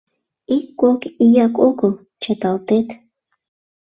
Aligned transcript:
—Ик-кок 0.55 1.01
ияк 1.23 1.55
огыл, 1.67 1.93
чыталтет!.. 2.21 2.87